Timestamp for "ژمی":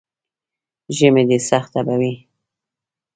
0.97-1.23